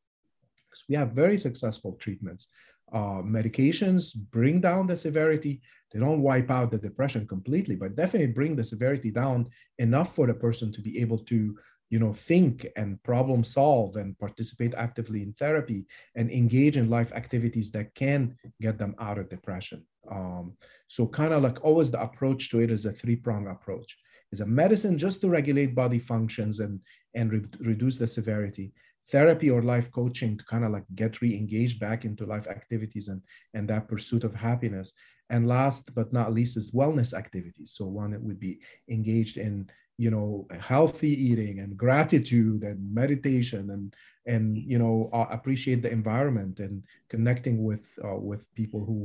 Because 0.67 0.85
we 0.89 0.95
have 0.97 1.13
very 1.13 1.39
successful 1.39 1.93
treatments 2.05 2.49
uh, 2.93 3.23
medications 3.23 4.15
bring 4.31 4.61
down 4.61 4.87
the 4.87 4.97
severity. 4.97 5.61
They 5.93 5.99
don't 5.99 6.23
wipe 6.23 6.51
out 6.51 6.71
the 6.71 6.79
depression 6.79 7.27
completely, 7.27 7.77
but 7.77 7.97
definitely 7.97 8.33
bring 8.33 8.57
the 8.57 8.65
severity 8.65 9.11
down 9.11 9.49
enough 9.79 10.15
for 10.15 10.27
the 10.27 10.35
person 10.35 10.73
to 10.73 10.81
be 10.81 11.01
able 11.01 11.19
to, 11.19 11.59
you 11.89 11.99
know, 11.99 12.13
think 12.13 12.67
and 12.77 13.03
problem 13.03 13.43
solve 13.43 13.97
and 13.97 14.19
participate 14.19 14.75
actively 14.75 15.23
in 15.23 15.33
therapy 15.33 15.87
and 16.15 16.31
engage 16.31 16.77
in 16.77 16.89
life 16.89 17.13
activities 17.13 17.71
that 17.73 17.95
can 17.95 18.37
get 18.61 18.79
them 18.79 18.95
out 19.01 19.19
of 19.19 19.29
depression. 19.29 19.85
Um, 20.11 20.57
so 20.89 21.07
kind 21.07 21.33
of 21.33 21.43
like 21.43 21.65
always 21.65 21.91
the 21.91 22.01
approach 22.01 22.51
to 22.51 22.61
it 22.61 22.71
is 22.71 22.87
a 22.87 22.93
three-prong 22.93 23.49
approach. 23.49 23.97
Is 24.33 24.41
a 24.41 24.47
medicine 24.47 24.97
just 24.97 25.21
to 25.23 25.29
regulate 25.29 25.75
body 25.75 25.99
functions 25.99 26.61
and 26.61 26.79
and 27.17 27.33
re- 27.33 27.45
reduce 27.59 27.97
the 27.99 28.07
severity 28.07 28.73
therapy 29.11 29.51
or 29.51 29.63
life 29.63 29.91
coaching 29.91 30.37
to 30.37 30.45
kind 30.45 30.65
of 30.65 30.73
like 30.73 30.85
get 30.95 31.21
re-engaged 31.21 31.79
back 31.81 32.05
into 32.05 32.27
life 32.27 32.47
activities 32.47 33.09
and 33.09 33.23
and 33.55 33.69
that 33.69 33.89
pursuit 33.89 34.25
of 34.25 34.35
happiness. 34.35 34.93
And 35.29 35.47
last 35.47 35.95
but 35.95 36.13
not 36.13 36.33
least 36.33 36.57
is 36.57 36.73
wellness 36.73 37.15
activities. 37.15 37.73
So 37.77 37.85
one 37.87 38.11
that 38.11 38.23
would 38.23 38.41
be 38.41 38.61
engaged 38.89 39.37
in 39.37 39.71
you 39.97 40.11
know 40.11 40.47
healthy 40.59 41.13
eating 41.29 41.59
and 41.61 41.77
gratitude 41.77 42.63
and 42.63 42.79
meditation 43.03 43.71
and 43.71 43.95
and 44.27 44.57
you 44.57 44.79
know 44.79 45.11
uh, 45.13 45.27
appreciate 45.31 45.83
the 45.83 45.93
environment 46.01 46.59
and 46.59 46.83
connecting 47.09 47.63
with 47.69 47.85
uh, 48.07 48.17
with 48.31 48.43
people 48.55 48.83
who 48.89 48.99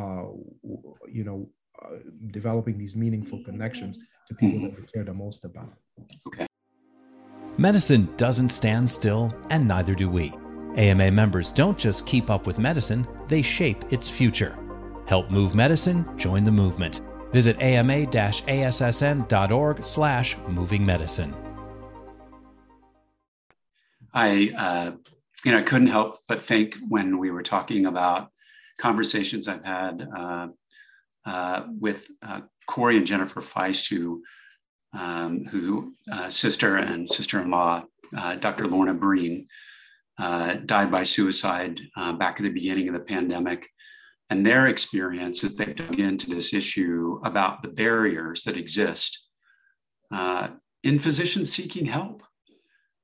uh, 0.00 0.28
you 1.18 1.24
know 1.28 1.48
uh, 1.82 1.98
developing 2.38 2.78
these 2.78 2.96
meaningful 2.96 3.40
connections 3.44 3.98
to 4.28 4.34
people 4.34 4.60
that 4.62 4.74
we 4.78 4.86
care 4.86 5.04
the 5.04 5.12
most 5.12 5.44
about. 5.44 5.74
Okay 6.28 6.49
Medicine 7.60 8.08
doesn't 8.16 8.48
stand 8.48 8.90
still, 8.90 9.34
and 9.50 9.68
neither 9.68 9.94
do 9.94 10.08
we. 10.08 10.32
AMA 10.76 11.10
members 11.10 11.52
don't 11.52 11.76
just 11.76 12.06
keep 12.06 12.30
up 12.30 12.46
with 12.46 12.58
medicine, 12.58 13.06
they 13.28 13.42
shape 13.42 13.92
its 13.92 14.08
future. 14.08 14.56
Help 15.04 15.30
move 15.30 15.54
medicine, 15.54 16.06
join 16.16 16.42
the 16.44 16.50
movement. 16.50 17.02
Visit 17.32 17.60
ama-assn.org 17.60 18.24
slash 19.84 20.38
moving 20.48 20.86
medicine. 20.86 21.34
I, 24.14 24.52
uh, 24.56 24.92
you 25.44 25.52
know, 25.52 25.58
I 25.58 25.62
couldn't 25.62 25.88
help 25.88 26.16
but 26.26 26.40
think 26.40 26.78
when 26.88 27.18
we 27.18 27.30
were 27.30 27.42
talking 27.42 27.84
about 27.84 28.30
conversations 28.78 29.48
I've 29.48 29.66
had 29.66 30.08
uh, 30.16 30.48
uh, 31.26 31.64
with 31.78 32.08
uh, 32.22 32.40
Corey 32.66 32.96
and 32.96 33.06
Jennifer 33.06 33.42
Feist, 33.42 33.90
who 33.90 34.22
um, 34.92 35.44
who 35.46 35.94
uh, 36.10 36.30
sister 36.30 36.76
and 36.76 37.08
sister-in-law, 37.08 37.84
uh, 38.16 38.34
Dr. 38.36 38.66
Lorna 38.66 38.94
Breen, 38.94 39.46
uh, 40.18 40.54
died 40.66 40.90
by 40.90 41.02
suicide 41.02 41.80
uh, 41.96 42.12
back 42.12 42.36
at 42.38 42.42
the 42.42 42.50
beginning 42.50 42.88
of 42.88 42.94
the 42.94 43.00
pandemic. 43.00 43.68
And 44.28 44.46
their 44.46 44.68
experience 44.68 45.42
as 45.42 45.56
they 45.56 45.72
dug 45.72 45.98
into 45.98 46.30
this 46.30 46.54
issue 46.54 47.20
about 47.24 47.62
the 47.62 47.68
barriers 47.68 48.44
that 48.44 48.56
exist 48.56 49.26
uh, 50.12 50.50
in 50.84 50.98
physicians 50.98 51.52
seeking 51.52 51.86
help 51.86 52.22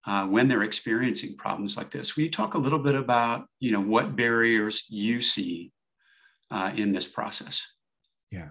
uh, 0.07 0.27
when 0.27 0.47
they're 0.47 0.63
experiencing 0.63 1.37
problems 1.37 1.77
like 1.77 1.91
this. 1.91 2.15
Will 2.15 2.25
you 2.25 2.31
talk 2.31 2.55
a 2.55 2.59
little 2.59 2.79
bit 2.79 2.95
about, 2.95 3.47
you 3.59 3.73
know, 3.73 3.81
what 3.81 4.15
barriers 4.15 4.85
you 4.89 5.21
see 5.21 5.73
in 6.77 6.93
this 6.93 7.09
process? 7.09 7.61
Yeah. 8.31 8.51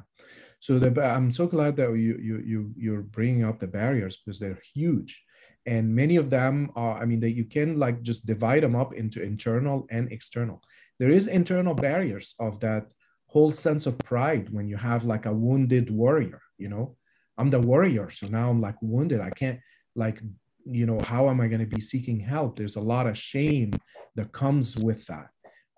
So 0.59 0.79
the, 0.79 1.03
I'm 1.03 1.31
so 1.31 1.47
glad 1.47 1.75
that 1.77 1.89
you 1.89 2.17
you 2.21 2.37
you 2.45 2.73
you're 2.77 3.01
bringing 3.01 3.43
up 3.43 3.59
the 3.59 3.67
barriers 3.67 4.17
because 4.17 4.39
they're 4.39 4.61
huge, 4.73 5.23
and 5.65 5.95
many 5.95 6.15
of 6.15 6.29
them 6.29 6.71
are. 6.75 6.97
I 7.01 7.05
mean, 7.05 7.19
that 7.19 7.35
you 7.35 7.45
can 7.45 7.77
like 7.77 8.01
just 8.01 8.25
divide 8.25 8.63
them 8.63 8.75
up 8.75 8.93
into 8.93 9.21
internal 9.21 9.87
and 9.89 10.11
external. 10.11 10.61
There 10.99 11.09
is 11.09 11.27
internal 11.27 11.73
barriers 11.73 12.35
of 12.39 12.59
that 12.61 12.87
whole 13.27 13.51
sense 13.51 13.85
of 13.85 13.97
pride 13.99 14.49
when 14.49 14.67
you 14.67 14.77
have 14.77 15.03
like 15.03 15.25
a 15.25 15.33
wounded 15.33 15.91
warrior. 15.91 16.41
You 16.57 16.69
know, 16.69 16.95
I'm 17.37 17.49
the 17.49 17.59
warrior, 17.59 18.09
so 18.09 18.27
now 18.27 18.49
I'm 18.49 18.61
like 18.61 18.81
wounded. 18.81 19.21
I 19.21 19.29
can't 19.29 19.59
like 19.95 20.21
you 20.65 20.85
know 20.85 20.99
how 21.05 21.29
am 21.29 21.41
I 21.41 21.47
going 21.47 21.59
to 21.59 21.75
be 21.75 21.81
seeking 21.81 22.19
help? 22.19 22.57
There's 22.57 22.75
a 22.75 22.81
lot 22.81 23.07
of 23.07 23.17
shame 23.17 23.71
that 24.15 24.31
comes 24.31 24.77
with 24.77 25.05
that. 25.07 25.27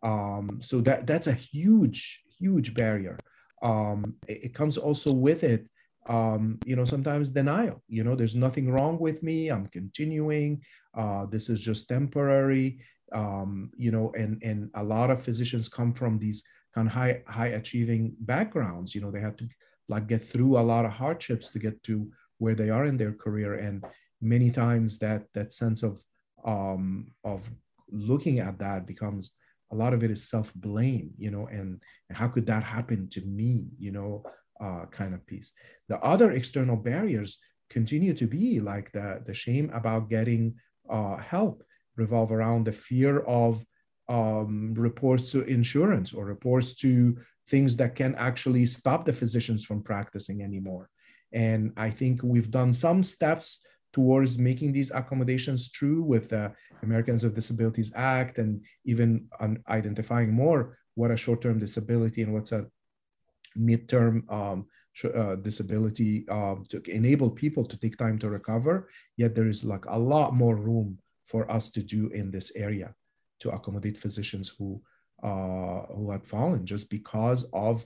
Um, 0.04 0.60
so 0.62 0.80
that 0.82 1.08
that's 1.08 1.28
a 1.28 1.34
huge 1.34 2.22
huge 2.40 2.74
barrier 2.74 3.18
um, 3.62 4.16
it, 4.28 4.46
it, 4.46 4.54
comes 4.54 4.78
also 4.78 5.12
with 5.14 5.44
it 5.44 5.68
um, 6.08 6.60
you 6.66 6.76
know 6.76 6.86
sometimes 6.86 7.30
denial 7.30 7.82
you 7.88 8.04
know 8.04 8.16
there's 8.16 8.36
nothing 8.36 8.72
wrong 8.72 9.00
with 9.00 9.24
me 9.24 9.50
i'm 9.50 9.68
continuing 9.68 10.62
uh, 10.96 11.26
this 11.26 11.50
is 11.50 11.62
just 11.62 11.88
temporary 11.88 12.80
um, 13.14 13.72
you 13.78 13.92
know 13.92 14.12
and 14.18 14.42
and 14.44 14.70
a 14.76 14.84
lot 14.84 15.10
of 15.10 15.22
physicians 15.22 15.70
come 15.70 15.94
from 15.94 16.18
these 16.18 16.44
kind 16.74 16.88
of 16.88 16.94
high 16.94 17.22
high 17.28 17.48
achieving 17.48 18.16
backgrounds 18.22 18.94
you 18.94 19.02
know 19.02 19.12
they 19.12 19.22
have 19.22 19.36
to 19.36 19.48
like 19.90 20.08
get 20.08 20.24
through 20.24 20.58
a 20.58 20.68
lot 20.74 20.86
of 20.86 20.92
hardships 20.92 21.50
to 21.50 21.60
get 21.60 21.82
to 21.84 22.12
where 22.40 22.56
they 22.56 22.70
are 22.70 22.86
in 22.86 22.98
their 22.98 23.14
career 23.14 23.56
and 23.56 23.84
many 24.22 24.52
times 24.52 25.00
that 25.00 25.24
that 25.34 25.54
sense 25.54 25.84
of 25.84 26.04
um, 26.46 27.12
of 27.24 27.50
looking 27.90 28.40
at 28.40 28.60
that 28.60 28.86
becomes 28.86 29.36
a 29.72 29.76
lot 29.76 29.94
of 29.94 30.04
it 30.04 30.12
is 30.12 30.30
self-blame 30.30 31.12
you 31.18 31.32
know 31.32 31.48
and, 31.48 31.82
and 32.10 32.18
how 32.18 32.28
could 32.28 32.46
that 32.46 32.64
happen 32.64 33.08
to 33.10 33.22
me 33.22 33.66
you 33.78 33.92
know 33.92 34.24
uh, 34.60 34.86
kind 34.92 35.14
of 35.14 35.26
piece. 35.26 35.52
The 35.88 36.00
other 36.00 36.32
external 36.32 36.76
barriers 36.76 37.38
continue 37.70 38.14
to 38.16 38.28
be 38.28 38.60
like 38.60 38.92
the, 38.92 39.22
the 39.26 39.34
shame 39.34 39.70
about 39.74 40.10
getting 40.10 40.56
uh, 40.90 41.18
help 41.18 41.64
revolve 41.96 42.32
around 42.32 42.66
the 42.66 42.72
fear 42.72 43.20
of 43.20 43.64
um, 44.10 44.74
reports 44.76 45.32
to 45.32 45.42
insurance 45.44 46.14
or 46.14 46.26
reports 46.26 46.76
to 46.76 47.18
things 47.50 47.78
that 47.78 47.96
can 47.96 48.16
actually 48.16 48.66
stop 48.66 49.06
the 49.06 49.14
physicians 49.14 49.66
from 49.66 49.84
practicing 49.84 50.42
anymore. 50.42 50.90
And 51.34 51.74
i 51.76 51.90
think 51.90 52.22
we've 52.24 52.50
done 52.50 52.72
some 52.72 53.04
steps 53.04 53.62
towards 53.94 54.38
making 54.38 54.74
these 54.74 54.92
accommodations 54.92 55.72
true 55.72 56.04
with 56.04 56.30
the 56.30 56.52
Americans 56.84 57.24
with 57.24 57.36
Disabilities 57.36 57.92
Act 57.96 58.38
and 58.38 58.64
even 58.86 59.28
on 59.40 59.64
identifying 59.70 60.32
more 60.32 60.78
what 60.96 61.12
a 61.12 61.18
short-term 61.18 61.60
disability 61.60 62.22
and 62.22 62.34
what's 62.34 62.52
a 62.52 62.66
midterm 63.58 64.30
um, 64.32 64.66
uh, 65.04 65.36
disability 65.36 66.26
uh, 66.30 66.56
to 66.70 66.82
enable 66.90 67.30
people 67.30 67.64
to 67.66 67.78
take 67.78 67.98
time 67.98 68.18
to 68.20 68.30
recover. 68.30 68.90
Yet 69.16 69.36
there 69.36 69.48
is 69.48 69.64
like 69.64 69.86
a 69.86 69.98
lot 69.98 70.34
more 70.34 70.56
room 70.56 70.98
for 71.26 71.50
us 71.52 71.70
to 71.72 71.82
do 71.84 72.10
in 72.10 72.32
this 72.32 72.52
area 72.56 72.96
to 73.40 73.52
accommodate 73.52 73.98
physicians 73.98 74.50
who 74.58 74.82
uh, 75.24 75.82
who 75.96 76.12
had 76.12 76.26
fallen 76.26 76.66
just 76.66 76.90
because 76.90 77.44
of 77.52 77.86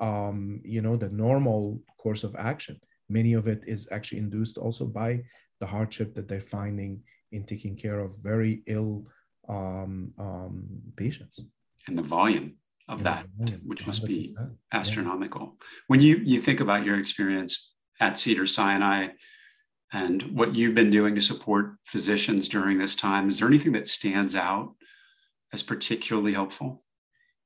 um, 0.00 0.60
you 0.64 0.82
know 0.82 0.96
the 0.96 1.08
normal 1.10 1.80
course 1.98 2.24
of 2.24 2.34
action 2.36 2.80
Many 3.12 3.32
of 3.34 3.46
it 3.46 3.62
is 3.66 3.88
actually 3.92 4.20
induced 4.26 4.56
also 4.56 4.86
by 4.86 5.22
the 5.60 5.66
hardship 5.66 6.14
that 6.14 6.26
they're 6.28 6.40
finding 6.58 7.02
in 7.30 7.44
taking 7.44 7.76
care 7.76 8.00
of 8.00 8.10
very 8.22 8.62
ill 8.66 9.04
um, 9.48 10.12
um, 10.18 10.66
patients. 10.96 11.44
And 11.86 11.98
the 11.98 12.02
volume 12.02 12.54
of 12.88 13.02
that, 13.02 13.26
which 13.64 13.86
must 13.86 14.06
be 14.06 14.34
astronomical. 14.72 15.42
Yeah. 15.42 15.66
When 15.88 16.00
you 16.00 16.16
you 16.24 16.40
think 16.40 16.60
about 16.60 16.84
your 16.84 16.98
experience 16.98 17.72
at 18.00 18.18
Cedar 18.18 18.46
Sinai 18.46 19.08
and 19.92 20.22
what 20.38 20.54
you've 20.54 20.74
been 20.74 20.90
doing 20.90 21.14
to 21.14 21.20
support 21.20 21.76
physicians 21.84 22.48
during 22.48 22.78
this 22.78 22.96
time, 22.96 23.28
is 23.28 23.38
there 23.38 23.48
anything 23.48 23.72
that 23.72 23.88
stands 23.88 24.34
out 24.34 24.74
as 25.52 25.62
particularly 25.62 26.34
helpful? 26.34 26.82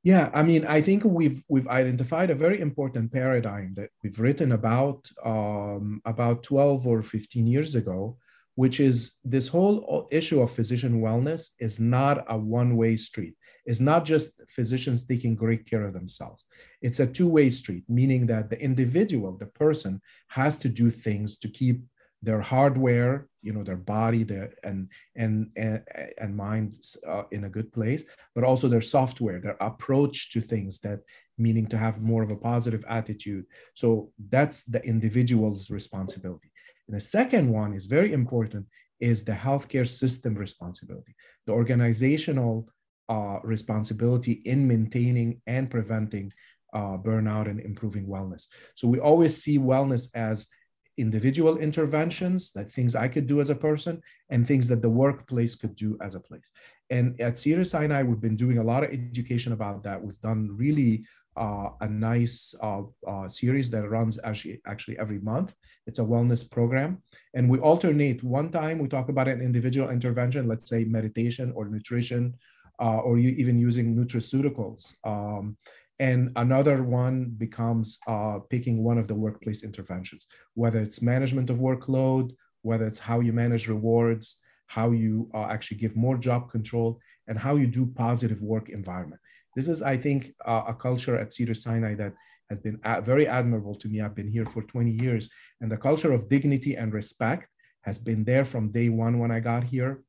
Yeah, 0.07 0.31
I 0.33 0.45
mean, 0.45 0.65
I 0.65 0.83
think 0.83 1.03
we've 1.05 1.43
we've 1.49 1.67
identified 1.67 2.31
a 2.31 2.43
very 2.45 2.61
important 2.61 3.13
paradigm 3.13 3.75
that 3.75 3.91
we've 4.05 4.21
written 4.21 4.53
about 4.53 5.11
um, 5.25 6.01
about 6.05 6.45
12 6.45 6.87
or 6.87 7.03
15 7.03 7.45
years 7.49 7.75
ago, 7.75 8.17
which 8.55 8.79
is 8.79 9.19
this 9.25 9.49
whole 9.49 10.07
issue 10.13 10.41
of 10.41 10.53
physician 10.53 11.03
wellness 11.03 11.51
is 11.59 11.81
not 11.81 12.25
a 12.29 12.39
one-way 12.39 12.97
street. 12.97 13.35
It's 13.65 13.81
not 13.81 14.05
just 14.05 14.41
physicians 14.49 15.05
taking 15.05 15.35
great 15.35 15.69
care 15.69 15.85
of 15.85 15.95
themselves. 15.95 16.47
It's 16.81 17.01
a 17.01 17.07
two-way 17.09 17.51
street, 17.51 17.83
meaning 17.89 18.27
that 18.27 18.49
the 18.49 18.61
individual, 18.63 19.37
the 19.37 19.47
person, 19.65 20.01
has 20.29 20.57
to 20.61 20.69
do 20.69 20.89
things 20.89 21.37
to 21.39 21.49
keep 21.49 21.83
their 22.27 22.41
hardware, 22.41 23.29
you 23.41 23.53
know, 23.53 23.63
their 23.63 23.83
body, 23.97 24.23
their 24.25 24.47
and 24.69 24.79
and 25.23 25.35
and, 25.57 25.83
and 26.23 26.37
mind 26.37 26.77
uh, 27.13 27.23
in 27.31 27.45
a 27.45 27.55
good 27.57 27.71
place, 27.79 28.03
but 28.35 28.45
also 28.45 28.67
their 28.69 28.87
software, 28.97 29.39
their 29.41 29.59
approach 29.71 30.17
to 30.33 30.41
things 30.41 30.81
that 30.81 31.01
meaning 31.39 31.67
to 31.69 31.79
have 31.79 32.03
more 32.11 32.23
of 32.25 32.31
a 32.31 32.43
positive 32.51 32.85
attitude. 32.89 33.45
So 33.75 33.89
that's 34.35 34.65
the 34.65 34.83
individual's 34.85 35.71
responsibility. 35.71 36.51
And 36.87 36.97
the 36.97 37.07
second 37.19 37.47
one 37.63 37.73
is 37.75 37.87
very 37.87 38.13
important 38.13 38.67
is 38.99 39.25
the 39.25 39.39
healthcare 39.47 39.89
system 39.89 40.35
responsibility, 40.35 41.15
the 41.47 41.53
organizational 41.53 42.69
uh, 43.09 43.39
responsibility 43.45 44.35
in 44.53 44.67
maintaining 44.67 45.41
and 45.47 45.71
preventing 45.71 46.33
uh, 46.73 46.97
burnout 47.07 47.49
and 47.49 47.61
improving 47.61 48.07
wellness. 48.07 48.49
So 48.75 48.89
we 48.89 48.99
always 48.99 49.41
see 49.43 49.59
wellness 49.59 50.09
as 50.15 50.49
individual 50.99 51.59
interventions, 51.59 52.53
that 52.53 52.71
things 52.71 52.95
I 52.95 53.09
could 53.09 53.27
do 53.27 53.41
as 53.41 53.51
a 53.51 53.55
person, 53.55 54.03
and 54.31 54.47
things 54.47 54.69
that 54.69 54.83
the 54.83 54.91
workplace 54.91 55.55
could 55.55 55.77
do 55.77 55.97
as 56.01 56.15
a 56.15 56.21
place. 56.21 56.49
And 56.91 57.21
at 57.21 57.39
Cedar 57.39 57.65
Sinai, 57.65 58.03
we've 58.03 58.21
been 58.21 58.37
doing 58.37 58.59
a 58.59 58.65
lot 58.65 58.85
of 58.85 58.91
education 58.93 59.53
about 59.53 59.83
that. 59.85 60.03
We've 60.03 60.21
done 60.21 60.57
really 60.57 61.05
uh, 61.37 61.71
a 61.81 61.89
nice 61.89 62.55
uh, 62.63 62.83
uh, 63.07 63.29
series 63.29 63.69
that 63.71 63.89
runs 63.89 64.19
actually 64.25 64.61
actually 64.67 64.99
every 64.99 65.21
month. 65.21 65.55
It's 65.87 65.99
a 65.99 66.03
wellness 66.03 66.49
program, 66.51 67.03
and 67.35 67.49
we 67.49 67.59
alternate. 67.59 68.23
One 68.23 68.51
time 68.51 68.79
we 68.79 68.89
talk 68.89 69.09
about 69.09 69.29
an 69.29 69.41
individual 69.41 69.91
intervention, 69.91 70.49
let's 70.49 70.69
say 70.69 70.85
meditation 70.85 71.53
or 71.55 71.69
nutrition, 71.69 72.35
uh, 72.81 72.99
or 72.99 73.19
you 73.19 73.31
even 73.31 73.59
using 73.59 73.95
nutraceuticals. 73.95 74.95
Um, 75.05 75.57
and 75.99 76.31
another 76.37 76.83
one 76.83 77.25
becomes 77.39 77.99
uh, 78.07 78.39
picking 78.51 78.85
one 78.85 78.99
of 78.99 79.09
the 79.09 79.15
workplace 79.15 79.65
interventions, 79.65 80.27
whether 80.55 80.81
it's 80.81 81.01
management 81.01 81.49
of 81.49 81.59
workload, 81.59 82.33
whether 82.63 82.87
it's 82.87 82.99
how 82.99 83.21
you 83.21 83.33
manage 83.33 83.69
rewards, 83.69 84.41
how 84.67 84.91
you 84.91 85.31
uh, 85.35 85.45
actually 85.45 85.79
give 85.79 85.97
more 85.97 86.19
job 86.19 86.51
control, 86.51 87.01
and 87.29 87.39
how 87.39 87.57
you 87.57 87.67
do 87.67 87.87
positive 87.87 88.43
work 88.43 88.69
environment. 88.69 89.21
This 89.55 89.69
is, 89.69 89.81
I 89.81 89.97
think, 89.97 90.35
uh, 90.45 90.65
a 90.69 90.75
culture 90.75 91.17
at 91.19 91.33
Cedar 91.33 91.55
Sinai 91.55 91.95
that 91.95 92.13
has 92.51 92.61
been 92.61 92.79
very 93.03 93.27
admirable 93.27 93.75
to 93.77 93.89
me. 93.89 94.01
I've 94.01 94.15
been 94.15 94.29
here 94.29 94.45
for 94.45 94.63
20 94.63 94.91
years, 94.91 95.31
and 95.61 95.71
the 95.71 95.77
culture 95.77 96.13
of 96.13 96.29
dignity 96.29 96.75
and 96.75 96.93
respect 96.93 97.49
has 97.83 97.99
been 97.99 98.25
there 98.25 98.45
from 98.45 98.71
day 98.71 98.89
one 98.89 99.19
when 99.19 99.31
I 99.31 99.41
got 99.41 99.65
here. 99.65 100.03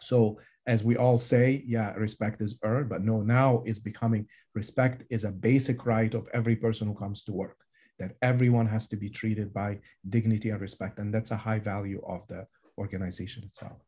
So 0.00 0.40
as 0.66 0.84
we 0.84 0.96
all 0.96 1.18
say, 1.18 1.62
yeah, 1.66 1.92
respect 1.94 2.40
is 2.40 2.58
earned, 2.62 2.88
but 2.88 3.02
no, 3.02 3.22
now 3.22 3.62
it's 3.66 3.78
becoming 3.78 4.26
respect 4.54 5.04
is 5.10 5.24
a 5.24 5.32
basic 5.32 5.86
right 5.86 6.14
of 6.14 6.28
every 6.32 6.56
person 6.56 6.86
who 6.86 6.94
comes 6.94 7.22
to 7.24 7.32
work, 7.32 7.56
that 7.98 8.16
everyone 8.22 8.66
has 8.66 8.86
to 8.88 8.96
be 8.96 9.10
treated 9.10 9.52
by 9.52 9.78
dignity 10.08 10.50
and 10.50 10.60
respect. 10.60 10.98
And 10.98 11.12
that's 11.12 11.30
a 11.30 11.36
high 11.36 11.58
value 11.58 12.00
of 12.06 12.26
the 12.28 12.46
organization 12.78 13.42
itself. 13.44 13.78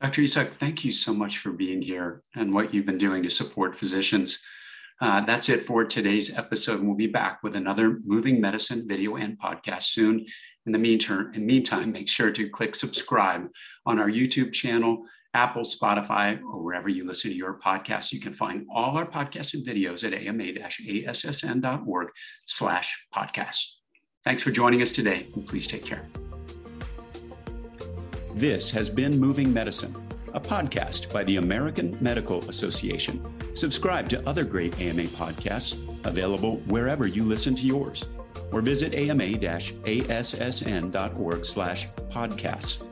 Dr. 0.00 0.22
IsHak, 0.22 0.48
thank 0.48 0.84
you 0.84 0.92
so 0.92 1.14
much 1.14 1.38
for 1.38 1.52
being 1.52 1.80
here 1.80 2.22
and 2.34 2.52
what 2.52 2.74
you've 2.74 2.84
been 2.84 2.98
doing 2.98 3.22
to 3.22 3.30
support 3.30 3.74
physicians. 3.74 4.42
Uh, 5.00 5.20
that's 5.22 5.48
it 5.48 5.62
for 5.62 5.84
today's 5.84 6.36
episode. 6.36 6.82
We'll 6.82 6.96
be 6.96 7.06
back 7.06 7.42
with 7.42 7.54
another 7.54 8.00
moving 8.04 8.40
medicine 8.40 8.86
video 8.88 9.16
and 9.16 9.38
podcast 9.38 9.84
soon. 9.84 10.24
In 10.64 10.72
the 10.72 10.78
meantime, 10.78 11.32
in 11.34 11.46
meantime, 11.46 11.92
make 11.92 12.08
sure 12.08 12.30
to 12.30 12.48
click 12.48 12.74
subscribe 12.74 13.48
on 13.84 13.98
our 13.98 14.08
YouTube 14.08 14.52
channel 14.52 15.04
Apple, 15.36 15.62
Spotify, 15.62 16.40
or 16.42 16.62
wherever 16.64 16.88
you 16.88 17.06
listen 17.06 17.30
to 17.30 17.36
your 17.36 17.60
podcasts. 17.60 18.10
You 18.10 18.20
can 18.20 18.32
find 18.32 18.66
all 18.74 18.96
our 18.96 19.06
podcasts 19.06 19.52
and 19.52 19.62
videos 19.64 20.02
at 20.02 20.14
ama-assn.org 20.14 22.08
slash 22.46 23.06
podcasts. 23.14 23.74
Thanks 24.24 24.42
for 24.42 24.50
joining 24.50 24.80
us 24.80 24.92
today, 24.92 25.28
and 25.34 25.46
please 25.46 25.66
take 25.66 25.84
care. 25.84 26.06
This 28.34 28.70
has 28.70 28.88
been 28.88 29.20
Moving 29.20 29.52
Medicine, 29.52 29.94
a 30.32 30.40
podcast 30.40 31.12
by 31.12 31.22
the 31.24 31.36
American 31.36 31.98
Medical 32.00 32.48
Association. 32.48 33.22
Subscribe 33.54 34.08
to 34.08 34.26
other 34.26 34.42
great 34.42 34.80
AMA 34.80 35.04
podcasts 35.04 35.76
available 36.06 36.56
wherever 36.66 37.06
you 37.06 37.24
listen 37.24 37.54
to 37.56 37.66
yours, 37.66 38.06
or 38.52 38.62
visit 38.62 38.94
ama-assn.org 38.94 39.84
slash 41.44 41.88
podcasts. 42.10 42.82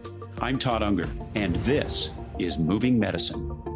I'm 0.40 0.58
Todd 0.58 0.82
Unger, 0.82 1.08
and 1.34 1.56
this 1.56 2.10
is 2.38 2.58
Moving 2.58 2.98
Medicine. 2.98 3.73